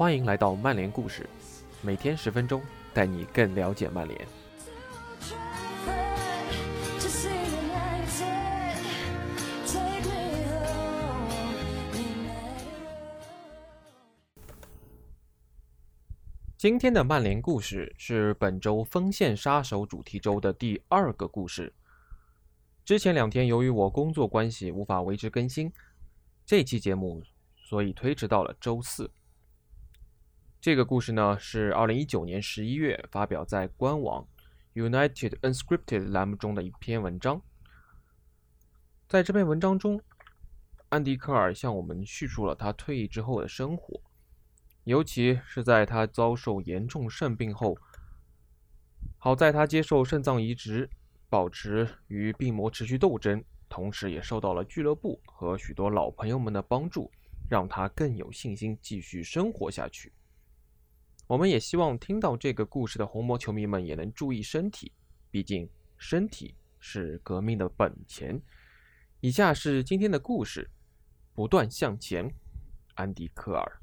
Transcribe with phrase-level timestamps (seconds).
[0.00, 1.28] 欢迎来到曼联故事，
[1.82, 2.62] 每天十分钟，
[2.94, 4.26] 带你更了解曼联。
[16.56, 21.70] 今天的曼联故事是本周锋线杀手主题周的第二个故事。
[22.86, 25.70] 之前两天由于我工作关系无法维持更新，
[26.46, 27.22] 这期节目
[27.58, 29.10] 所以推迟到了周四。
[30.60, 34.28] 这个故事呢是二零一九年十一月发表在官网
[34.74, 37.40] United Unscripted 栏目中的一篇文章。
[39.08, 39.98] 在这篇文章中，
[40.90, 43.98] 安迪·科尔向我们叙述了他退役之后的生活。
[44.84, 47.78] 尤其是在他遭受严重肾病后，
[49.16, 50.90] 好在他接受肾脏移植，
[51.30, 57.10] 保持与病魔持续斗争，同时也受到了俱乐部和许多老朋友们的帮助，
[57.48, 60.12] 让他更有信心继续生活下去。
[61.30, 64.90] 我们也希望听到这个故事的红魔球迷们也能注意身体，
[65.30, 68.42] 毕竟身体是革命的本钱。
[69.20, 70.68] 以下是今天的故事：
[71.32, 72.28] 不断向前，
[72.94, 73.80] 安迪·科尔。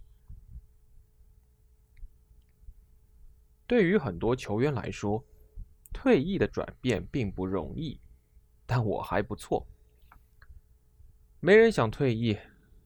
[3.66, 5.24] 对于很多球员来说，
[5.94, 7.98] 退役的转变并不容易，
[8.66, 9.66] 但我还不错。
[11.40, 12.38] 没人想退役，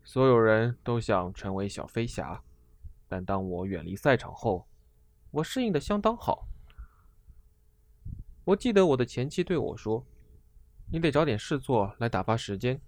[0.04, 2.44] 所有人都想成为小飞侠。
[3.12, 4.66] 但当我远离赛场后，
[5.32, 6.48] 我适应的相当好。
[8.46, 10.06] 我记得我的前妻对我说
[10.90, 12.80] ：“你得找点事做来打发时间。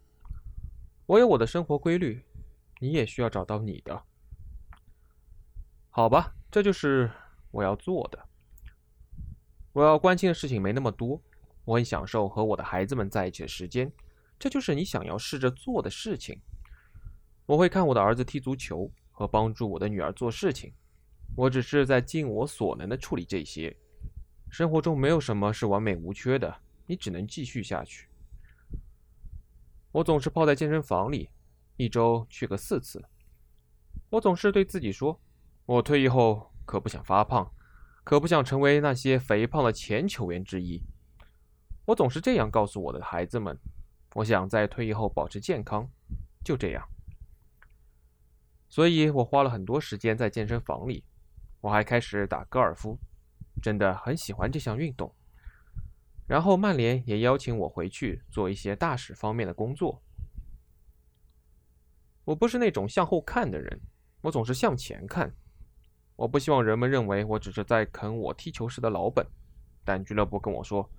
[1.08, 2.24] 我有我的生活规律，
[2.80, 4.02] 你也需要找到你的。”
[5.92, 7.12] 好吧，这就是。
[7.52, 8.18] 我要做的，
[9.74, 11.22] 我要关心的事情没那么多。
[11.66, 13.92] 我很享受和我的孩子们在一起的时间，
[14.40, 16.42] 这就是你想要试着做的事情。
[17.46, 20.74] 我会看我的儿子踢足球和帮助我的女儿做事情。
[21.38, 23.74] 我只是在尽我所能的处理这些。
[24.50, 26.54] 生活中没有什么是完美无缺的，
[26.86, 28.10] 你只能继续下去。
[29.94, 31.30] 我总是泡在健身房里，
[31.78, 33.02] 一周去个四次。
[34.10, 35.18] 我总是对自己说，
[35.66, 36.50] 我退役后。
[36.66, 37.52] 可不想发胖，
[38.06, 40.82] 可不想成为那些肥胖的前球员之一。
[41.84, 43.60] 我总是这样告诉我的孩子们：
[44.16, 45.86] 我想在退役后保持健康，
[46.42, 46.88] 就这样。
[48.74, 51.04] 所以我花了很多时间在健身房里。
[51.62, 52.98] 我还开始打高尔夫，
[53.62, 55.14] 真的很喜欢这项运动。
[56.26, 60.02] 然后曼联也邀请我回去做一些大使方面的工作。
[62.26, 63.80] 我不是那种向后看的人，
[64.22, 65.32] 我总是向前看。
[66.16, 69.24] 我不希望人们认为我只是在啃我踢球时的老本，
[69.86, 70.90] 但俱乐部跟我说：“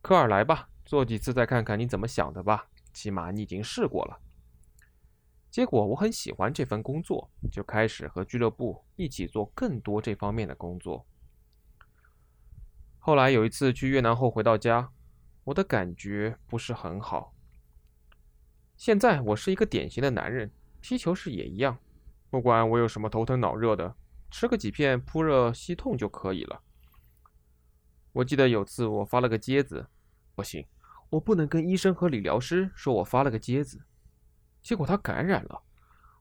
[0.00, 4.18] 科尔来吧，做几次再看看你怎么想的吧，起码你已经试过了。”
[5.50, 11.04] 结果我很喜欢这份工作，就开始和俱乐部一起做更多这方面的工作。
[12.98, 14.92] 后来有一次去越南后回到家，
[15.44, 17.34] 我的感觉不是很好。
[18.76, 21.78] 现在我是一个典型的男人，踢球时也一样，
[22.30, 23.96] 不管我有什么头疼脑热的。
[24.30, 26.62] 吃个几片扑热息痛就可以了。
[28.12, 29.88] 我记得有次我发了个疖子，
[30.36, 30.64] 不行，
[31.10, 33.82] 我不能跟医生和理疗师说我发了个疖子，
[34.62, 35.62] 结果他感染了，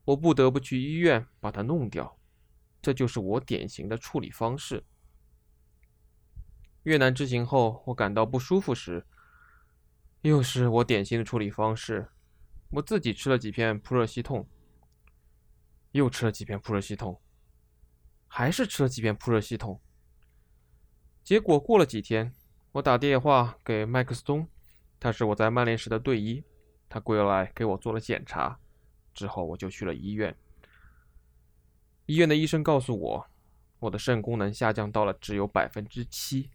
[0.06, 2.18] 我不得不去医院把它弄掉。
[2.82, 4.84] 这就是我典型的处理方式。
[6.84, 9.06] 越南之行后，我感到不舒服时，
[10.22, 12.10] 又是我典型的处理方式。
[12.72, 14.48] 我自己吃了几片扑热息痛，
[15.92, 17.20] 又吃了几片扑热息痛。
[18.32, 19.82] 还是吃了几片扑热息痛，
[21.24, 22.32] 结果过了几天，
[22.74, 24.48] 我打电话给麦克斯通，
[25.00, 26.44] 他是我在曼联时的队医，
[26.90, 28.60] 他过来给我做了检查，
[29.14, 30.36] 之后我就去了医院。
[32.08, 33.28] 医院的医生告诉我，
[33.80, 36.50] 我的肾功能下降到了只有百分之七。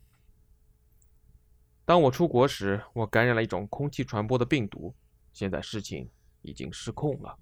[1.85, 4.95] 当我出国时，我感染了一种空气传播的病毒，
[5.33, 6.11] 现在事情
[6.43, 7.39] 已经失控了。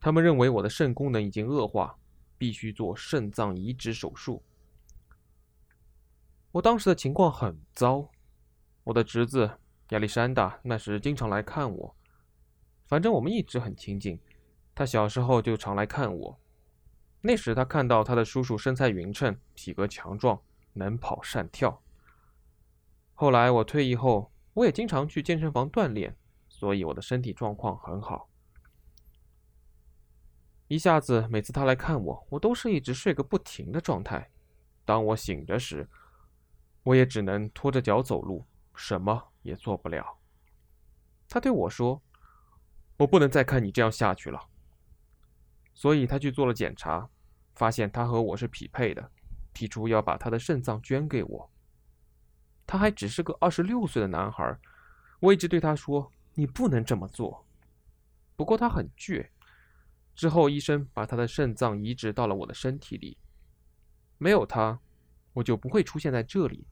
[0.00, 1.96] 他们认为我的肾功能已经恶化。
[2.40, 4.40] 必须做肾脏移植手术。
[6.52, 8.08] 我当时的情况很糟，
[8.84, 9.58] 我的侄子
[9.90, 11.96] 亚历山大那时经常来看我，
[12.86, 14.20] 反正我们一直很亲近。
[14.74, 16.40] 他小时候就常来看我。
[17.22, 20.40] 那时他看到他的叔叔身材匀称，体格强壮，
[20.74, 21.82] 能跑善跳。
[23.14, 26.14] 后来我退役后，我也经常去健身房锻炼，
[26.48, 28.28] 所以我的身体状况很好。
[30.68, 34.30] 一下子，每次他来看我，我都是一直睡个不停的状态。
[34.84, 35.88] 当我醒着时，
[36.84, 38.44] 我也只能拖着脚走路，
[38.74, 40.18] 什么也做不了。
[41.28, 42.00] 他对我说
[42.98, 44.48] ：“我不能再看你这样下去了。”
[45.74, 47.08] 所以他去做了检查，
[47.54, 49.10] 发现他和我是匹配的，
[49.52, 51.50] 提出要把他的肾脏捐给我。
[52.66, 54.58] 他还只是个二十六岁的男孩，
[55.20, 57.46] 我一直对他说：“你不能这么做。”
[58.36, 59.28] 不过他很倔。
[60.14, 63.16] 之后，医生把他的肾脏移植到了我的身体里。
[64.18, 64.80] 没有他，
[65.32, 66.66] 我就不会出现在这里，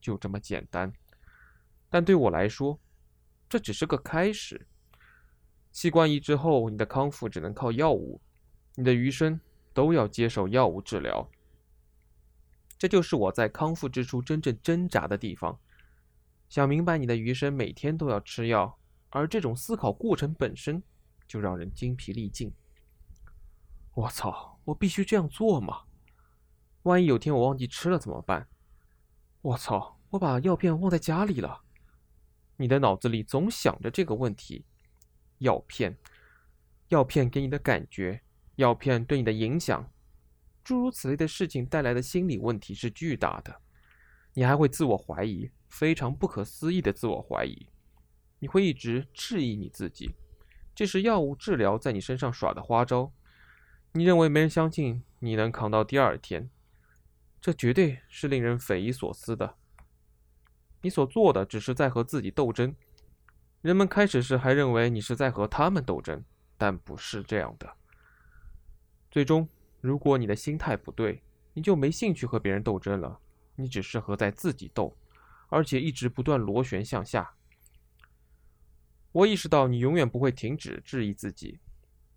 [0.00, 0.92] 就这么简单。
[1.90, 2.78] 但对我来说，
[3.48, 4.66] 这只是个开始。
[5.72, 8.20] 器官移植后，你的康复只能靠药物，
[8.76, 9.38] 你的余生
[9.74, 11.28] 都要接受药物治疗。
[12.78, 15.58] 这就是我在康复之初真正挣扎的地方。
[16.48, 18.78] 想明白你的余生每天都要吃药，
[19.10, 20.82] 而这种思考过程本身
[21.28, 22.52] 就让人精疲力尽。
[23.94, 24.58] 我操！
[24.64, 25.82] 我必须这样做吗？
[26.84, 28.48] 万一有天我忘记吃了怎么办？
[29.42, 29.98] 我操！
[30.10, 31.62] 我把药片忘在家里了。
[32.60, 34.66] 你的脑子里总想着这个问题：
[35.38, 35.96] 药片，
[36.88, 38.20] 药片给你的感觉，
[38.56, 39.90] 药片对你的影响。
[40.62, 43.62] 诸如此类的事情带来的心理问题是巨大的，
[44.34, 47.66] 你还会自我怀疑，非常不可思议的自我怀疑，
[48.40, 50.10] 你会一直质疑你自己，
[50.74, 53.10] 这是药物治疗在你身上耍的花招，
[53.94, 56.50] 你认为没人相信你能扛到第二天，
[57.40, 59.56] 这绝对是令人匪夷所思的。
[60.82, 62.74] 你所做的只是在和自己斗争，
[63.62, 66.24] 人们开始时还认为你是在和他们斗争，
[66.56, 67.72] 但不是这样的，
[69.10, 69.48] 最终。
[69.82, 71.22] 如果你的心态不对，
[71.54, 73.18] 你就没兴趣和别人斗争了，
[73.56, 74.94] 你只适合在自己斗，
[75.48, 77.32] 而且一直不断螺旋向下。
[79.10, 81.58] 我意识到你永远不会停止质疑自己。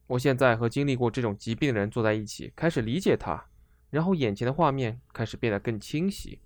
[0.07, 3.41] 我现在和经历过这种疾病的人坐在一起，开始理解他，
[3.89, 6.41] 然后眼前的画面开始变得更清晰。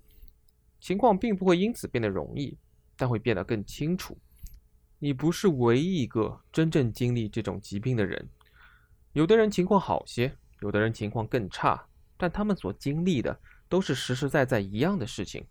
[0.80, 2.56] 情况并不会因此变得容易，
[2.96, 4.16] 但会变得更清楚。
[4.98, 8.28] 你不是唯一一个真正经历这种疾病的人，
[9.12, 10.36] 有的人情况好些。
[10.60, 11.86] 有的人情况更差，
[12.16, 15.46] 但他们所经历的都是实实在在一样的事情。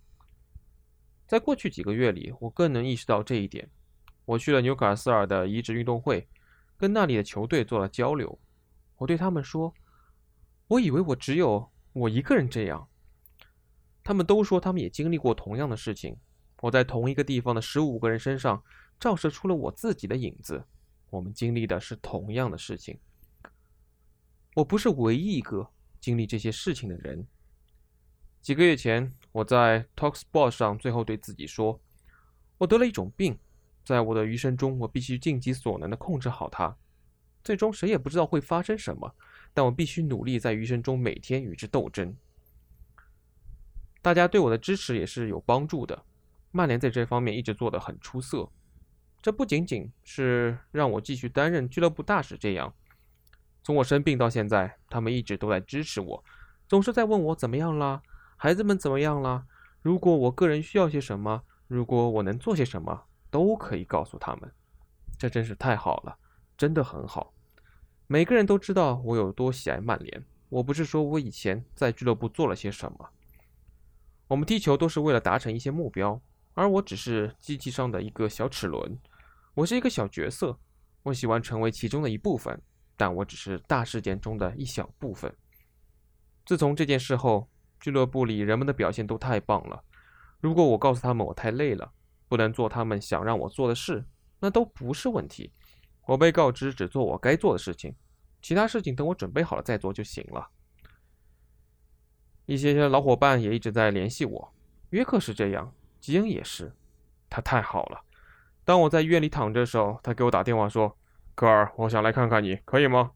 [1.25, 3.69] 在过去几个月里，我更能意识到这一点。
[4.25, 6.27] 我去了纽卡斯尔的移植运动会，
[6.75, 8.37] 跟那里的球队做了交流。
[8.97, 9.73] 我对他们说
[10.67, 12.85] ：“我以为我只有我一个人这样。”
[14.07, 16.15] 他们都说他们也经历过同样的事情。
[16.61, 18.63] 我在同一个地方的十五个人身上
[18.97, 20.63] 照射出了我自己的影子。
[21.09, 22.97] 我们经历的是同样的事情。
[24.55, 25.69] 我不是唯一一个
[25.99, 27.27] 经历这些事情的人。
[28.41, 31.77] 几个月前，我在 Talksport 上最后对自己说
[32.57, 33.37] ：“我得了一种病，
[33.83, 36.73] 在我的余生中，我必须尽己所能地控制好它。
[37.43, 39.13] 最终，谁也不知道会发生什么，
[39.53, 42.15] 但我必须努力在余生中每天与之斗争。”
[44.07, 46.01] 大家对我的支持也是有帮助的。
[46.51, 48.49] 曼联在这方面一直做得很出色。
[49.21, 52.73] 这不仅仅是让我继续担任俱乐部大使这样。
[53.65, 56.23] 从我生病到现在，他们一直都在支持我，
[56.69, 58.01] 总是在问我怎么样啦，
[58.37, 59.43] 孩子们怎么样啦？
[59.81, 64.49] 如果我个人需要些什么，如果我能做些什么，都可以告诉他们。
[65.17, 66.17] 这真是太好了，
[66.57, 67.33] 真的很好。
[68.07, 70.23] 每个人都知道我有多喜爱曼联。
[70.47, 73.09] 我不是说我以前在俱乐部做了些什么，
[74.27, 76.21] 我们踢球都是为了达成一些目标，
[76.53, 78.99] 而我只是机器上的一个小齿轮。
[79.53, 80.59] 我是一个小角色，
[81.03, 82.61] 我喜欢成为其中的一部分。
[82.99, 85.31] 但我只是大事件中的一小部分。
[86.47, 87.47] 自从这件事后，
[87.79, 89.83] 俱乐部里人们的表现都太棒了。
[90.39, 91.93] 如果我告诉他们我太累了，
[92.27, 94.03] 不能做他们想让我做的事，
[94.39, 95.53] 那都不是问题。
[96.07, 97.95] 我被告知只做我该做的事情，
[98.41, 100.49] 其他事情等我准备好了再做就行了。
[102.47, 104.53] 一些老伙伴也一直在联系我，
[104.89, 106.73] 约克是这样，吉恩也是，
[107.29, 108.01] 他太好了。
[108.65, 110.97] 当我在医院里躺着的时候，他给我打电话说。
[111.35, 113.11] 科尔，我想来看看你，可以吗？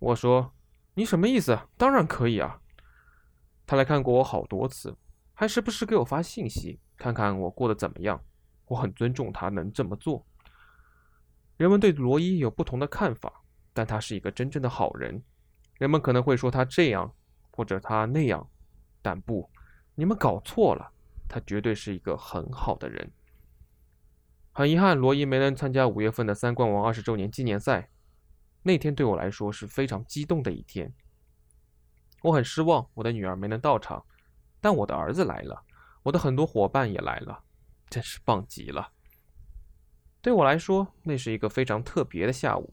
[0.00, 0.54] 我说
[0.96, 1.58] ：“你什么意思？
[1.76, 2.58] 当然可以啊。”
[3.68, 4.96] 他来看过我好多次，
[5.34, 8.18] 还时不时给我发信息，看看我过得怎么样。
[8.64, 10.24] 我很尊重他能这么做。
[11.58, 13.42] 人们对罗伊有不同的看法，
[13.74, 15.22] 但他是一个真正的好人。
[15.74, 17.12] 人们可能会说他这样
[17.52, 18.50] 或者他那样，
[19.00, 19.48] 但不，
[19.94, 20.90] 你们搞错了，
[21.28, 23.12] 他绝对是一个很好的人。
[24.52, 27.88] 很遗憾，罗伊没能参加五月份的三冠王二十周年纪念赛。
[28.62, 30.92] 那天对我来说是非常激动的一天。
[32.22, 34.04] 我很失望，我的女儿没能到场，
[34.60, 35.64] 但我的儿子来了，
[36.02, 37.42] 我的很多伙伴也来了，
[37.88, 38.92] 真是棒极了。
[40.20, 42.72] 对我来说，那是一个非常特别的下午。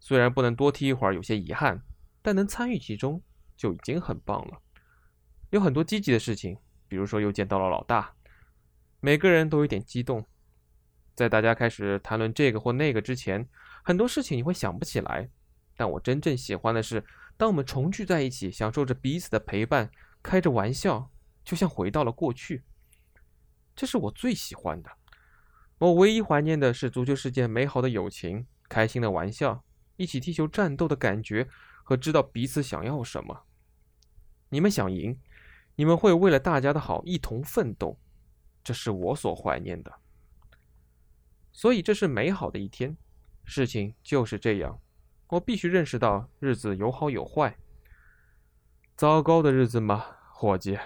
[0.00, 1.82] 虽然不能多踢一会儿，有些遗憾，
[2.22, 3.22] 但能参与其中
[3.60, 4.58] 就已经很棒了。
[5.50, 6.56] 有很多积极的事情，
[6.88, 8.14] 比如说又见到了老大，
[9.00, 10.24] 每个人都有点激动。
[11.14, 13.46] 在大家开始谈论这个或那个之前，
[13.84, 15.28] 很多事情你会想不起来。
[15.76, 17.04] 但我真正喜欢的是，
[17.36, 19.90] 当我们重聚在一起，享受着彼此的陪伴，
[20.22, 21.10] 开着玩笑，
[21.44, 22.62] 就像回到了过去。
[23.76, 24.90] 这是我最喜欢的。
[25.76, 29.62] 我唯一怀念的是足球世界美好的友情、开心的玩笑、
[29.96, 31.46] 一起踢球战斗的感觉
[31.84, 33.44] 和知道彼此想要什么。
[34.50, 35.18] 你们想赢，
[35.76, 37.98] 你们会为了大家的好一同奋斗，
[38.62, 39.92] 这是我所怀念的。
[41.52, 42.96] 所以这是美好的一天，
[43.44, 44.80] 事情就是这样。
[45.28, 47.56] 我必须认识到，日子有好有坏。
[48.96, 50.78] 糟糕的日子吗，伙计？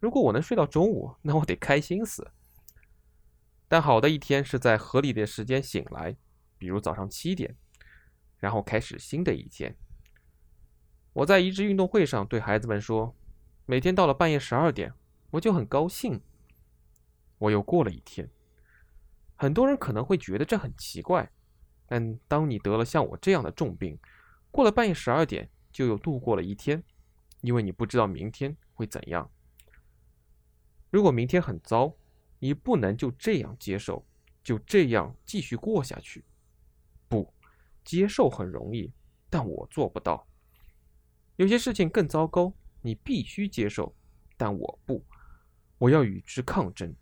[0.00, 2.30] 如果我能睡到中午，那我得开心死。
[3.68, 6.16] 但好的一天是在合理的时间醒来，
[6.58, 7.56] 比如早上七点，
[8.38, 9.76] 然后开始新的一天。
[11.12, 13.14] 我在一致运动会上对孩子们说
[13.66, 14.92] ：“每天到了半夜十二点，
[15.30, 16.20] 我就很高兴。
[17.38, 18.30] 我又过了一天。”
[19.36, 21.30] 很多人可能会觉得这很奇怪。
[21.86, 23.98] 但当你得了像我这样的重病，
[24.50, 26.82] 过了半夜十二点就又度过了一天，
[27.42, 29.30] 因为你不知道明天会怎样。
[30.90, 31.94] 如果明天很糟，
[32.38, 34.06] 你不能就这样接受，
[34.42, 36.24] 就这样继续过下去。
[37.08, 37.34] 不，
[37.84, 38.90] 接受很容易，
[39.28, 40.26] 但我做不到。
[41.36, 43.94] 有些事情更糟糕，你必须接受，
[44.36, 45.04] 但我不，
[45.78, 46.94] 我要与之抗争。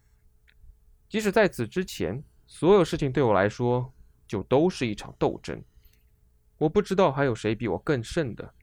[1.09, 3.93] 即使在此之前，所有事情对我来说。
[4.31, 5.61] 就都是一场斗争。
[6.57, 8.55] 我不知道还有谁比我更胜的。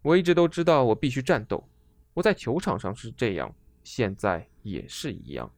[0.00, 1.68] 我一直都知道我必须战斗。
[2.14, 5.52] 我在球场上是这样，现在也是一样。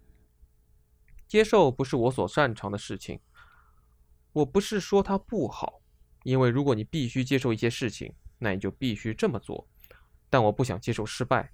[1.29, 3.21] 接受不是我所擅长的事情。
[4.33, 5.83] 我不是说它不好，
[6.23, 9.67] 因为如果你必须接受一些事情，那你就必须这么做。
[10.29, 11.51] 但我不想接受失败，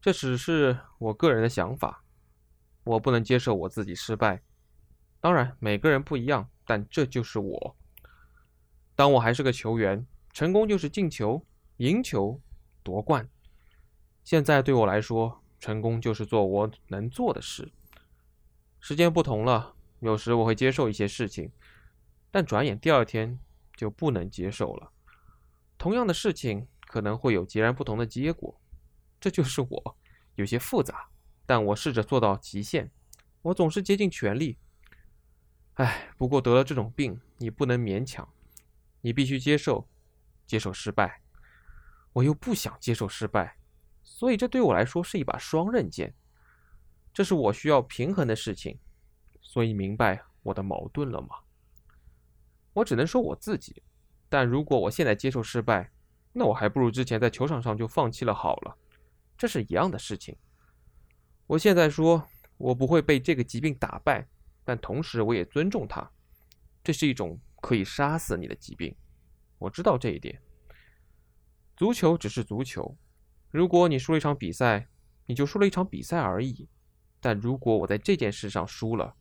[0.00, 2.04] 这只是我个人的想法。
[2.84, 4.42] 我不能接受我自己失败。
[5.20, 6.48] 当然，每个人不一样。
[6.64, 7.76] 但这就是我。
[8.94, 11.44] 当我还是个球员，成功就是进球、
[11.78, 12.40] 赢球、
[12.84, 13.28] 夺冠。
[14.22, 17.72] 现在对我来说，成功就是做我能做的事。
[18.78, 21.50] 时间不同了，有时我会接受一些事情，
[22.30, 23.38] 但转眼第二天
[23.76, 24.92] 就不能接受了。
[25.82, 28.60] 同样的事情可能会有截然不同的结果。
[29.20, 29.96] 这就是我，
[30.36, 31.08] 有些复杂，
[31.44, 32.92] 但我试着做到极限。
[33.42, 34.58] 我总是竭尽全力。
[35.74, 38.32] 唉，不过得了这种病，你不能勉强，
[39.00, 39.88] 你必须接受，
[40.46, 41.20] 接受失败。
[42.12, 43.56] 我又不想接受失败，
[44.04, 46.14] 所以这对我来说是一把双刃剑。
[47.12, 48.78] 这是我需要平衡的事情，
[49.40, 51.40] 所以明白我的矛盾了吗？
[52.74, 53.82] 我只能说我自己。
[54.32, 55.92] 但如果我现在接受失败，
[56.32, 58.78] 那我还不如之前在球场上就放弃了好了。
[59.36, 60.34] 这是一样的事情。
[61.46, 64.26] 我现在说，我不会被这个疾病打败。
[64.64, 66.10] 但同时，我也尊重它。
[66.82, 68.96] 这是一种可以杀死你的疾病，
[69.58, 70.40] 我知道这一点。
[71.76, 72.96] 足球只是足球，
[73.50, 74.88] 如果你输了一场比赛，
[75.26, 76.70] 你就输了一场比赛而已。
[77.20, 79.14] 但如果我在这件事上输了，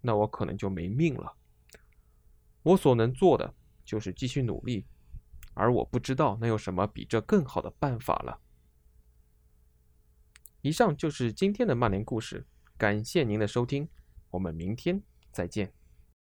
[0.00, 1.32] 那我可能就没命了。
[2.64, 4.86] 我所能做的就是继续努力，
[5.54, 8.40] 而我不知道能有什么比这更好的办法了。
[10.60, 12.46] 以上就是今天的曼联故事，
[12.78, 13.88] 感谢您的收听。
[14.30, 15.81] 我们明天再见。